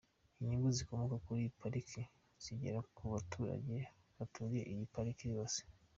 [0.39, 2.01] Inyungu zikomoka kuri pariki
[2.43, 3.75] zigera ku baturage
[4.17, 5.59] baturiye iyi pariki bose.